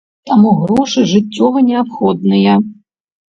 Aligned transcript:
Таму 0.29 0.53
грошы 0.61 1.03
жыццёва 1.11 1.63
неабходныя. 1.69 2.57